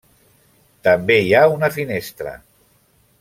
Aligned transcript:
També 0.87 1.17
hi 1.25 1.29
ha 1.41 1.45
una 1.57 1.69
finestra. 1.77 2.33